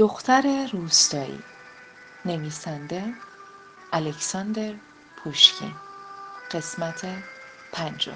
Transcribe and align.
دختر 0.00 0.68
روستایی. 0.72 1.38
نویسنده 2.24 3.04
الکساندر 3.92 4.72
پوشکین. 5.16 5.72
قسمت 6.50 7.06
پنجم. 7.72 8.12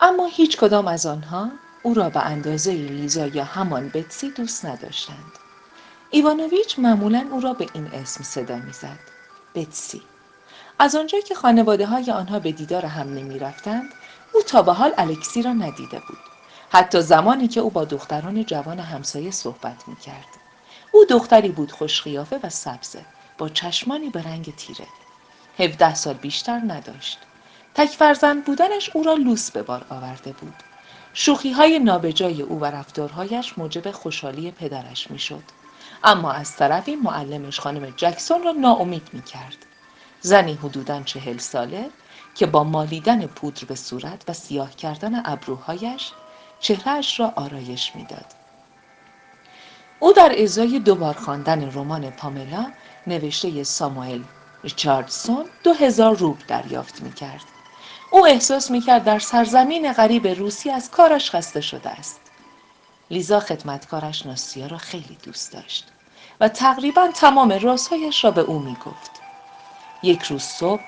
اما 0.00 0.26
هیچ 0.26 0.56
کدام 0.56 0.88
از 0.88 1.06
آنها 1.06 1.50
او 1.82 1.94
را 1.94 2.10
به 2.10 2.20
اندازه 2.20 2.72
لیزا 2.72 3.26
یا 3.26 3.44
همان 3.44 3.88
بتسی 3.88 4.30
دوست 4.30 4.64
نداشتند. 4.66 5.32
ایوانوویچ 6.10 6.78
معمولا 6.78 7.28
او 7.30 7.40
را 7.40 7.52
به 7.52 7.66
این 7.72 7.86
اسم 7.86 8.24
صدا 8.24 8.56
می‌زد. 8.56 8.98
بتسی. 9.54 10.02
از 10.78 10.94
آنجا 10.94 11.20
که 11.20 11.34
خانواده 11.34 11.86
های 11.86 12.10
آنها 12.10 12.38
به 12.38 12.52
دیدار 12.52 12.86
هم 12.86 13.14
نمی 13.14 13.38
رفتند 13.38 13.90
او 14.32 14.42
تا 14.42 14.62
به 14.62 14.72
حال 14.72 14.94
الکسی 14.98 15.42
را 15.42 15.52
ندیده 15.52 16.02
بود. 16.08 16.27
حتی 16.70 17.02
زمانی 17.02 17.48
که 17.48 17.60
او 17.60 17.70
با 17.70 17.84
دختران 17.84 18.44
جوان 18.44 18.80
همسایه 18.80 19.30
صحبت 19.30 19.88
می 19.88 19.96
کرد. 19.96 20.28
او 20.92 21.04
دختری 21.04 21.48
بود 21.48 21.72
خوشخیافه 21.72 22.40
و 22.42 22.50
سبزه 22.50 23.04
با 23.38 23.48
چشمانی 23.48 24.10
به 24.10 24.22
رنگ 24.22 24.54
تیره. 24.56 24.86
هفده 25.58 25.94
سال 25.94 26.14
بیشتر 26.14 26.60
نداشت. 26.66 27.18
تک 27.74 27.88
فرزند 27.88 28.44
بودنش 28.44 28.90
او 28.94 29.02
را 29.02 29.14
لوس 29.14 29.50
به 29.50 29.62
بار 29.62 29.86
آورده 29.90 30.32
بود. 30.32 30.54
شوخی 31.12 31.52
های 31.52 31.78
نابجای 31.78 32.42
او 32.42 32.60
و 32.60 32.64
رفتارهایش 32.64 33.58
موجب 33.58 33.90
خوشحالی 33.90 34.50
پدرش 34.50 35.10
می‌شد. 35.10 35.42
اما 36.04 36.32
از 36.32 36.56
طرفی 36.56 36.96
معلمش 36.96 37.60
خانم 37.60 37.90
جکسون 37.96 38.42
را 38.42 38.52
ناامید 38.52 39.08
می 39.12 39.22
کرد. 39.22 39.56
زنی 40.20 40.54
حدوداً 40.54 41.02
چهل 41.02 41.38
ساله 41.38 41.90
که 42.34 42.46
با 42.46 42.64
مالیدن 42.64 43.26
پودر 43.26 43.64
به 43.64 43.74
صورت 43.74 44.24
و 44.28 44.32
سیاه 44.32 44.76
کردن 44.76 45.22
ابروهایش 45.24 46.12
چهرهش 46.60 47.20
را 47.20 47.32
آرایش 47.36 47.96
می‌داد. 47.96 48.26
او 50.00 50.12
در 50.12 50.42
ازای 50.42 50.78
دوبار 50.78 51.14
خواندن 51.14 51.72
رمان 51.72 52.10
پاملا 52.10 52.72
نوشته 53.06 53.64
ساموئل 53.64 54.22
ریچاردسون 54.64 55.44
دو 55.64 55.72
هزار 55.72 56.16
روب 56.16 56.38
دریافت 56.48 57.02
می 57.02 57.12
کرد. 57.12 57.44
او 58.10 58.26
احساس 58.26 58.70
می 58.70 58.80
کرد 58.80 59.04
در 59.04 59.18
سرزمین 59.18 59.92
غریب 59.92 60.26
روسی 60.26 60.70
از 60.70 60.90
کارش 60.90 61.30
خسته 61.30 61.60
شده 61.60 61.90
است. 61.90 62.20
لیزا 63.10 63.40
خدمتکارش 63.40 64.26
ناستیا 64.26 64.66
را 64.66 64.78
خیلی 64.78 65.18
دوست 65.22 65.52
داشت 65.52 65.88
و 66.40 66.48
تقریبا 66.48 67.08
تمام 67.14 67.52
رازهایش 67.52 68.24
را 68.24 68.30
به 68.30 68.40
او 68.40 68.58
می 68.58 68.76
گفت. 68.86 69.10
یک 70.02 70.22
روز 70.22 70.42
صبح 70.42 70.82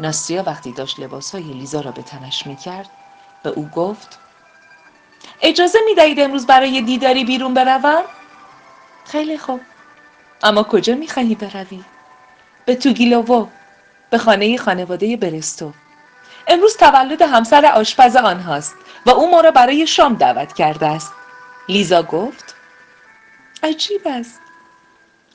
ناستیا 0.00 0.42
وقتی 0.42 0.72
داشت 0.72 1.00
لباسهای 1.00 1.42
لیزا 1.42 1.80
را 1.80 1.90
به 1.90 2.02
تنش 2.02 2.46
می 2.46 2.56
کرد 2.56 2.88
به 3.42 3.50
او 3.50 3.68
گفت 3.68 4.18
اجازه 5.42 5.78
می 5.84 5.94
دهید 5.94 6.20
امروز 6.20 6.46
برای 6.46 6.82
دیداری 6.82 7.24
بیرون 7.24 7.54
بروم؟ 7.54 8.02
خیلی 9.04 9.38
خوب. 9.38 9.60
اما 10.42 10.62
کجا 10.62 10.94
می 10.94 11.08
خواهی 11.08 11.34
بروی؟ 11.34 11.84
به 12.64 12.74
توگیلوو 12.74 13.46
به 14.10 14.18
خانه 14.18 14.56
خانواده 14.56 15.16
برستو. 15.16 15.72
امروز 16.48 16.76
تولد 16.76 17.22
همسر 17.22 17.66
آشپز 17.66 18.16
آنهاست 18.16 18.74
و 19.06 19.10
او 19.10 19.30
ما 19.30 19.40
را 19.40 19.50
برای 19.50 19.86
شام 19.86 20.14
دعوت 20.14 20.52
کرده 20.52 20.86
است. 20.86 21.12
لیزا 21.68 22.02
گفت 22.02 22.54
عجیب 23.62 24.02
است. 24.06 24.40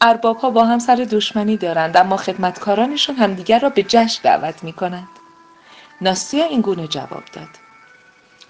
ارباب 0.02 0.38
ها 0.38 0.50
با 0.50 0.66
هم 0.66 0.80
سر 0.80 0.96
دشمنی 0.96 1.58
دارند 1.58 1.98
اما 1.98 2.18
خدمتکارانشان 2.18 3.16
همدیگر 3.16 3.60
را 3.60 3.70
به 3.70 3.84
جشن 3.84 4.22
دعوت 4.24 4.64
می 4.64 4.74
کنند 4.74 5.08
ناستیا 6.02 6.46
این 6.46 6.62
گونه 6.62 6.88
جواب 6.88 7.24
داد. 7.34 7.63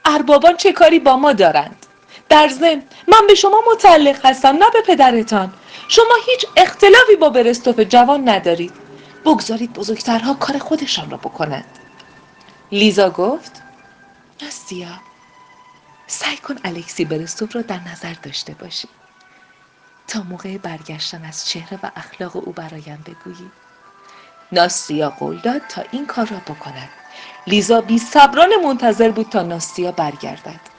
اربابان 0.05 0.57
چه 0.57 0.73
کاری 0.73 0.99
با 0.99 1.15
ما 1.17 1.33
دارند؟ 1.33 1.85
در 2.29 2.47
ضمن 2.47 2.83
من 3.07 3.27
به 3.27 3.35
شما 3.35 3.61
متعلق 3.71 4.25
هستم 4.25 4.55
نه 4.55 4.65
به 4.73 4.81
پدرتان. 4.81 5.53
شما 5.87 6.15
هیچ 6.25 6.45
اختلافی 6.57 7.15
با 7.15 7.29
برستوف 7.29 7.79
جوان 7.79 8.29
ندارید. 8.29 8.73
بگذارید 9.25 9.73
بزرگترها 9.73 10.33
کار 10.33 10.57
خودشان 10.57 11.09
را 11.09 11.17
بکنند. 11.17 11.79
لیزا 12.71 13.09
گفت 13.09 13.61
ناستیا 14.41 14.99
سعی 16.07 16.37
کن 16.37 16.55
الکسی 16.63 17.05
برستوف 17.05 17.55
را 17.55 17.61
در 17.61 17.79
نظر 17.79 18.13
داشته 18.23 18.53
باشی. 18.53 18.87
تا 20.07 20.23
موقع 20.23 20.57
برگشتن 20.57 21.25
از 21.25 21.49
چهره 21.49 21.79
و 21.83 21.91
اخلاق 21.95 22.35
او 22.35 22.51
برایم 22.53 23.03
بگویی. 23.05 23.51
ناستیا 24.53 25.09
قول 25.09 25.37
داد 25.37 25.61
تا 25.69 25.83
این 25.91 26.05
کار 26.05 26.27
را 26.27 26.37
بکند. 26.37 26.89
لیزا 27.47 27.81
بی 27.81 27.99
منتظر 28.63 29.11
بود 29.11 29.29
تا 29.29 29.43
ناستیا 29.43 29.91
برگردد. 29.91 30.72